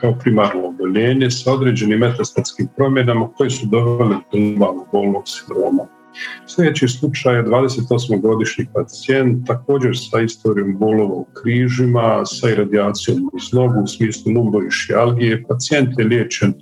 kao 0.00 0.14
primarno 0.20 0.68
oboljenje 0.68 1.30
sa 1.30 1.52
određenim 1.52 1.98
metastatskim 1.98 2.68
promjenama 2.76 3.28
koje 3.36 3.50
su 3.50 3.66
dovele 3.66 4.16
do 4.32 4.38
lumbalnog 4.38 4.86
bolnog 4.92 5.22
sindroma. 5.26 5.97
Sljedeći 6.46 6.88
slučaj 6.88 7.36
je 7.36 7.44
28-godišnji 7.44 8.66
pacijent, 8.74 9.46
također 9.46 9.96
sa 10.10 10.20
istorijom 10.20 10.78
bolova 10.78 11.14
u 11.14 11.26
križima, 11.42 12.26
sa 12.26 12.50
iradijacijom 12.50 13.30
iz 13.36 13.52
nogu 13.52 13.82
u 13.82 13.86
smislu 13.86 14.32
lumboišijalgije. 14.32 15.44
Pacijent 15.48 15.98
je 15.98 16.04
liječen 16.04 16.54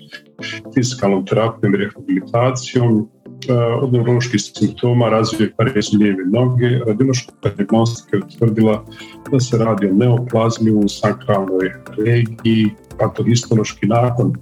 fiskalnom 0.74 1.26
terapijom 1.26 1.74
i 1.74 1.78
rehabilitacijom, 1.78 3.08
e, 3.48 3.54
od 3.54 3.92
neuroloških 3.92 4.40
simptoma 4.40 5.08
razvije 5.08 5.52
parezu 5.56 5.98
lijeve 5.98 6.24
noge. 6.32 6.78
Radiološka 6.86 7.32
diagnostika 7.56 8.16
je 8.16 8.22
utvrdila 8.22 8.84
da 9.32 9.40
se 9.40 9.58
radi 9.58 9.86
o 9.86 9.94
neoplazmi 9.94 10.70
u 10.70 10.88
sakralnoj 10.88 11.72
regiji, 12.06 12.70
patohistološki 12.98 13.86
nakon 13.86 14.32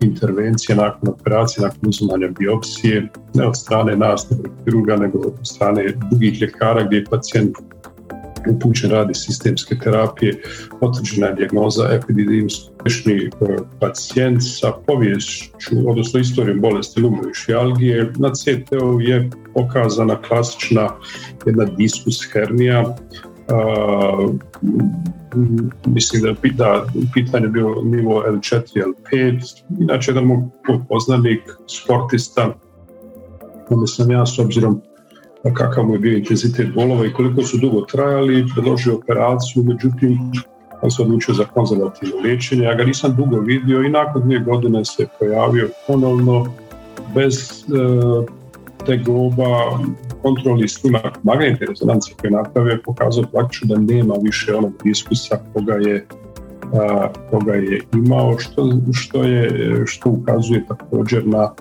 intervencije 0.00 0.76
nakon 0.76 1.08
operacije, 1.08 1.62
nakon 1.62 1.88
uzimanja 1.88 2.28
biopsije, 2.38 3.08
ne 3.34 3.46
od 3.46 3.56
strane 3.56 3.96
nas, 3.96 4.26
druga, 4.66 4.96
nego 4.96 5.18
od 5.18 5.34
strane 5.42 5.94
drugih 6.10 6.40
ljekara 6.42 6.84
gdje 6.84 6.96
je 6.96 7.04
pacijent 7.04 7.56
upućen 8.48 8.90
radi 8.90 9.14
sistemske 9.14 9.78
terapije, 9.78 10.42
potvrđena 10.80 11.26
je 11.26 11.34
dijagnoza 11.34 11.88
epididimski 11.92 13.12
e, 13.14 13.28
pacijent 13.80 14.42
sa 14.42 14.72
poviješću, 14.86 15.76
odnosno 15.86 16.20
istorijom 16.20 16.60
bolesti 16.60 17.00
lumboišijalgije. 17.00 18.12
Na 18.18 18.30
CT-u 18.34 19.00
je 19.00 19.30
pokazana 19.54 20.22
klasična 20.22 20.88
jedna 21.46 21.64
diskus 21.64 22.32
hernija, 22.32 22.96
mislim 25.86 26.22
da, 26.22 26.34
da 26.52 26.84
u 26.94 27.02
pitanju 27.14 27.48
bio 27.48 27.74
nivo 27.84 28.24
L4, 28.28 28.62
L5, 28.74 29.40
inače 29.80 30.10
jedan 30.10 30.24
moj 30.24 30.38
poznanik, 30.88 31.40
sportista, 31.66 32.54
onda 33.70 33.86
sam 33.86 34.10
ja 34.10 34.26
s 34.26 34.38
obzirom 34.38 34.80
na 35.44 35.54
kakav 35.54 35.84
mu 35.84 35.92
je 35.92 35.98
bio 35.98 36.18
intenzitet 36.18 36.74
bolova 36.74 37.06
i 37.06 37.12
koliko 37.12 37.42
su 37.42 37.58
dugo 37.58 37.80
trajali, 37.80 38.46
predložio 38.54 38.94
operaciju, 38.94 39.64
međutim, 39.64 40.18
on 40.82 40.90
se 40.90 41.02
odlučio 41.02 41.34
za 41.34 41.44
konzervativno 41.44 42.16
liječenje. 42.22 42.64
Ja 42.64 42.74
ga 42.74 42.84
nisam 42.84 43.16
dugo 43.16 43.40
vidio 43.40 43.82
i 43.82 43.88
nakon 43.88 44.22
dvije 44.22 44.40
godine 44.40 44.84
se 44.84 45.06
pojavio 45.18 45.68
ponovno 45.86 46.46
bez 47.14 47.34
e, 47.34 47.76
tegoba, 48.86 49.78
kontrolni 50.22 50.68
snimak 50.68 51.24
magnetne 51.24 51.66
rezonancije 51.66 52.16
koje 52.20 52.30
napravio 52.30 52.78
pokazao 52.84 53.24
praktično 53.32 53.74
da 53.74 53.80
nema 53.80 54.14
više 54.22 54.54
onog 54.54 54.72
diskusa 54.84 55.38
koga 55.54 55.74
je 55.74 56.06
koga 57.30 57.54
je 57.54 57.80
imao, 57.92 58.38
što, 58.38 58.70
što, 58.92 59.22
je, 59.22 59.82
što 59.86 60.10
ukazuje 60.10 60.64
također 60.68 61.26
na 61.26 61.52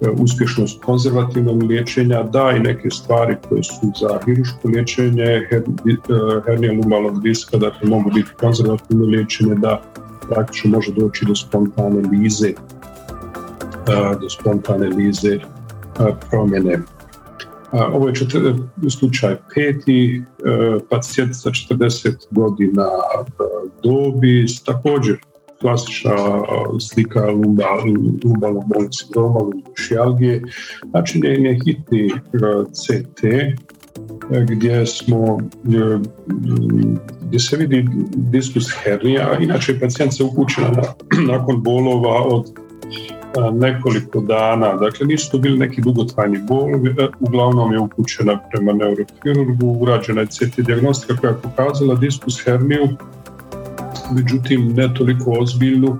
e, 0.00 0.08
uspješnost 0.08 0.82
konzervativnog 0.84 1.62
liječenja, 1.62 2.22
da 2.22 2.52
i 2.56 2.60
neke 2.60 2.90
stvari 2.90 3.36
koje 3.48 3.62
su 3.62 3.92
za 4.00 4.18
hiruško 4.24 4.68
liječenje 4.68 5.46
her, 5.50 5.62
e, 5.62 6.40
hernija 6.46 6.72
lumalog 6.72 7.22
diska, 7.22 7.56
dakle 7.56 7.88
mogu 7.88 8.10
biti 8.10 8.30
konzervativno 8.40 9.04
liječenje, 9.04 9.54
da 9.54 9.82
praktično 10.28 10.70
može 10.70 10.92
doći 10.92 11.24
do 11.24 11.34
spontane 11.34 12.02
lize, 12.10 12.52
do 14.20 14.30
spontane 14.30 14.86
lize 14.88 15.38
promjene. 16.30 16.78
Ovo 17.72 18.08
je 18.08 18.14
slučaj 18.90 19.36
peti, 19.54 20.22
e, 20.44 20.78
pacijent 20.90 21.36
sa 21.36 21.50
40 21.50 22.12
godina 22.30 22.86
dobi, 23.82 24.46
također 24.64 25.18
klasična 25.60 26.14
slika 26.80 27.26
lumbalnog 28.24 28.64
bolnog 28.68 28.88
sindroma. 28.92 29.50
Znači 30.90 31.18
je 31.44 31.58
hitni 31.64 32.10
CT 32.72 33.20
gdje 34.48 34.86
smo 34.86 35.38
gdje 37.20 37.38
se 37.38 37.56
vidi 37.56 37.88
diskus 38.14 38.66
hernija, 38.84 39.38
inače 39.40 39.80
pacijent 39.80 40.14
se 40.14 40.24
upućena 40.24 40.82
nakon 41.32 41.62
bolova 41.62 42.22
od 42.22 42.46
nekoliko 43.52 44.20
dana, 44.20 44.76
dakle 44.76 45.06
nisu 45.06 45.30
to 45.30 45.38
bili 45.38 45.58
neki 45.58 45.80
dugotrajni 45.80 46.38
bolovi, 46.48 46.94
e, 46.98 47.08
uglavnom 47.20 47.72
je 47.72 47.78
upućena 47.78 48.40
prema 48.50 48.72
neurokirurgu, 48.72 49.66
urađena 49.80 50.20
je 50.20 50.26
CT 50.26 50.60
diagnostika 50.60 51.16
koja 51.16 51.30
je 51.30 51.40
pokazala 51.42 51.94
diskus 51.94 52.44
herniju, 52.44 52.88
međutim 54.14 54.72
ne 54.76 54.94
toliko 54.94 55.36
ozbiljnu 55.40 55.98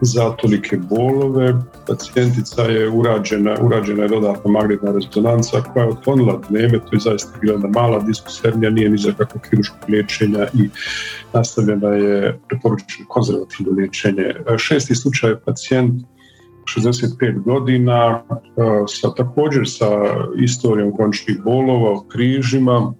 za 0.00 0.30
tolike 0.30 0.76
bolove. 0.76 1.54
Pacijentica 1.86 2.62
je 2.62 2.88
urađena, 2.90 3.56
urađena 3.62 4.02
je 4.02 4.08
dodatna 4.08 4.50
magnetna 4.50 4.92
rezonanca 4.92 5.60
koja 5.60 5.84
je 5.84 5.90
otklonila 5.90 6.40
dneve, 6.48 6.78
to 6.78 6.88
je 6.92 7.00
zaista 7.00 7.38
bila 7.40 7.52
jedna 7.52 7.68
mala 7.68 7.98
diskus 7.98 8.42
hernija, 8.42 8.70
nije 8.70 8.90
ni 8.90 8.98
za 8.98 9.12
kirurško 9.50 9.76
liječenja 9.88 10.46
i 10.54 10.68
nastavljena 11.32 11.88
je 11.88 12.38
preporučeno 12.48 13.08
konzervativno 13.08 13.72
liječenje. 13.72 14.22
E, 14.22 14.58
šesti 14.58 14.94
slučaj 14.94 15.30
je 15.30 15.40
pacijent 15.40 16.13
65 16.64 17.42
godina, 17.42 18.22
sa, 18.88 19.14
također 19.14 19.62
sa 19.66 19.88
istorijom 20.36 20.96
kroničnih 20.96 21.42
bolova, 21.44 22.00
križima, 22.08 22.92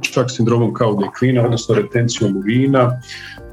čak 0.00 0.30
sindromom 0.30 0.74
kao 0.74 0.94
dekvina, 0.94 1.42
odnosno 1.42 1.74
retencijom 1.74 2.36
urina. 2.36 3.00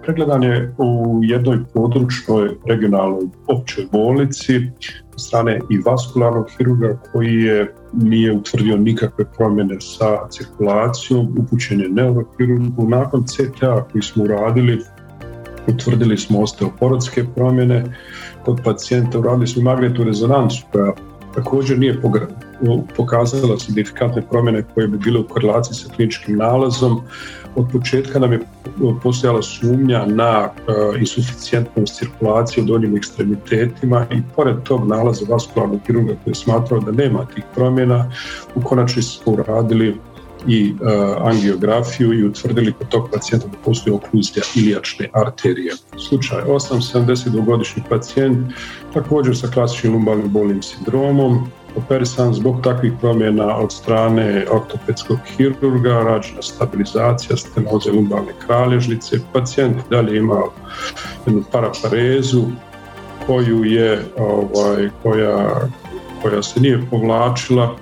Pregledan 0.03 0.43
je 0.43 0.75
u 0.77 1.19
jednoj 1.23 1.57
područnoj 1.73 2.49
regionalnoj 2.65 3.27
općoj 3.47 3.85
bolnici 3.91 4.55
od 5.13 5.21
strane 5.21 5.59
i 5.69 5.77
vaskularnog 5.77 6.45
hirurga 6.57 7.01
koji 7.11 7.33
je 7.33 7.73
nije 7.93 8.33
utvrdio 8.33 8.77
nikakve 8.77 9.25
promjene 9.37 9.81
sa 9.81 10.27
cirkulacijom, 10.29 11.37
upućen 11.39 11.79
je 11.79 11.89
neurohirurgu. 11.89 12.89
Nakon 12.89 13.23
CTA 13.27 13.87
koji 13.91 14.01
smo 14.01 14.23
uradili, 14.23 14.81
utvrdili 15.67 16.17
smo 16.17 16.41
osteoporotske 16.41 17.25
promjene, 17.35 17.83
kod 18.45 18.61
pacijenta 18.63 19.19
uradili 19.19 19.47
smo 19.47 19.61
magnetnu 19.61 20.03
rezonancu 20.03 20.63
koja 20.71 20.93
također 21.35 21.79
nije 21.79 22.01
pokazala 22.97 23.59
signifikantne 23.59 24.21
promjene 24.29 24.63
koje 24.73 24.87
bi 24.87 24.97
bile 24.97 25.19
u 25.19 25.27
korelaciji 25.27 25.75
sa 25.75 25.89
kliničkim 25.95 26.37
nalazom. 26.37 27.01
Od 27.55 27.65
početka 27.71 28.19
nam 28.19 28.33
je 28.33 28.39
postojala 29.03 29.41
sumnja 29.41 30.05
na 30.05 30.49
uh, 30.49 30.99
insuficijentnost 30.99 31.95
cirkulacije 31.95 32.63
u 32.63 32.67
donjim 32.67 32.97
ekstremitetima 32.97 34.05
i 34.11 34.21
pored 34.35 34.55
tog 34.63 34.87
nalaza 34.87 35.25
vaskularnog 35.29 35.79
kirurga 35.85 36.13
koji 36.23 36.31
je 36.31 36.35
smatrao 36.35 36.79
da 36.79 36.91
nema 36.91 37.25
tih 37.25 37.43
promjena, 37.55 38.11
u 38.55 38.61
konačnici 38.61 39.09
smo 39.09 39.33
uradili 39.33 39.97
i 40.47 40.73
uh, 40.73 41.27
angiografiju 41.27 42.13
i 42.13 42.25
utvrdili 42.25 42.73
kod 42.73 42.89
tog 42.89 43.09
pacijenta 43.13 43.47
da 43.47 43.57
postoji 43.65 43.93
okluzija 43.93 44.43
ilijačne 44.55 45.09
arterije. 45.13 45.73
Slučaj 46.09 46.41
8-72-godišnji 46.47 47.83
pacijent 47.89 48.53
također 48.93 49.37
sa 49.37 49.47
klasičnim 49.47 49.93
lumbalnim 49.93 50.29
bolnim 50.31 50.61
sindromom, 50.63 51.47
operisan 51.75 52.33
zbog 52.33 52.61
takvih 52.63 52.93
promjena 53.01 53.57
od 53.57 53.73
strane 53.73 54.45
ortopedskog 54.51 55.17
hirurga, 55.37 56.03
rađena 56.03 56.41
stabilizacija 56.41 57.37
stenoze 57.37 57.91
lumbalne 57.91 58.31
kralježnice. 58.45 59.17
Pacijent 59.33 59.77
dalje 59.89 60.17
imao 60.17 60.53
jednu 61.25 61.43
paraparezu 61.51 62.43
koju 63.25 63.63
je, 63.63 64.05
ovaj, 64.17 64.89
koja, 65.03 65.67
koja 66.21 66.43
se 66.43 66.59
nije 66.59 66.81
povlačila 66.89 67.75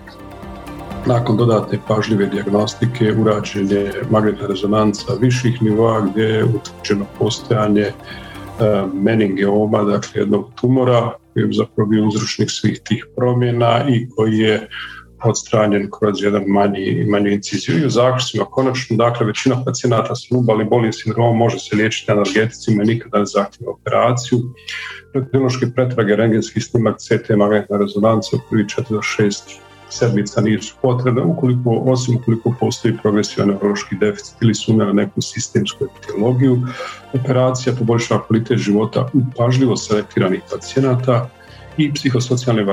nakon 1.06 1.38
dodatne 1.38 1.80
pažljive 1.88 2.26
diagnostike 2.26 3.14
urađen 3.14 3.72
je 3.72 3.94
magnetna 4.10 4.48
rezonanca 4.48 5.14
viših 5.22 5.62
nivoa 5.62 6.02
gdje 6.02 6.24
je 6.24 6.44
utvrđeno 6.44 7.06
postojanje 7.20 7.82
e, 7.82 7.94
meningeoma, 8.94 9.84
dakle 9.84 10.22
jednog 10.22 10.52
tumora 10.62 11.12
koji 11.34 11.44
je 11.44 11.54
zapravo 11.54 11.90
bio 11.90 12.08
uzročnik 12.08 12.52
svih 12.52 12.82
tih 12.84 13.06
promjena 13.16 13.86
i 13.90 14.08
koji 14.16 14.38
je 14.38 14.68
odstranjen 15.24 15.90
kroz 16.00 16.24
jedan 16.24 16.44
manji, 16.48 17.06
manju 17.10 17.32
inciziju. 17.32 17.80
I 17.80 17.86
u 17.86 17.90
zaključcima 17.90 18.46
konačno, 18.46 18.98
dakle, 18.98 19.26
većina 19.26 19.64
pacijenata 19.66 20.16
s 20.16 20.32
lubali 20.32 20.66
bolim 20.66 20.94
sindromom 20.94 21.38
može 21.38 21.60
se 21.60 21.76
liječiti 21.76 22.12
analgeticima 22.12 22.84
i 22.84 22.86
nikada 22.86 23.20
ne 23.20 23.26
zahtjeva 23.26 23.72
operaciju. 23.72 24.40
Radiološke 25.14 25.66
pretrage, 25.76 26.16
rengenski 26.16 26.62
snimak, 26.62 26.98
CT, 26.98 27.30
magnetna 27.38 27.78
rezonanca 27.78 28.36
u 28.36 28.40
prvi 28.50 28.64
4 28.64 28.90
do 28.90 29.00
6 29.00 29.60
sedmica 29.98 30.42
nisu 30.42 30.76
potrebne 30.82 31.22
ukoliko, 31.22 31.78
osim 31.86 32.16
ukoliko 32.16 32.54
postoji 32.60 32.98
progresivan 33.02 33.48
neurološki 33.48 33.96
deficit 33.96 34.42
ili 34.42 34.56
sumnja 34.56 34.86
na 34.86 34.94
neku 34.94 35.22
sistemsku 35.22 35.86
epidemiologiju. 35.86 36.58
Operacija 37.14 37.76
poboljšava 37.80 38.24
kvalitet 38.28 38.58
života 38.58 39.10
u 39.14 39.22
pažljivo 39.38 39.78
selektiranih 39.78 40.42
pacijenata 40.52 41.30
i 41.78 41.94
psihosocijalne 41.94 42.64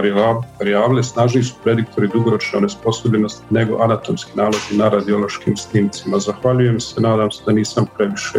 varijable 0.58 1.02
snažniji 1.02 1.44
su 1.44 1.54
prediktori 1.64 2.08
dugoročne 2.08 2.60
nesposobljenosti 2.60 3.44
nego 3.50 3.82
anatomski 3.82 4.30
nalazi 4.34 4.76
na 4.76 4.88
radiološkim 4.88 5.56
snimcima. 5.56 6.18
Zahvaljujem 6.18 6.80
se, 6.80 7.00
nadam 7.00 7.30
se 7.30 7.42
da 7.46 7.52
nisam 7.52 7.86
previše 7.96 8.38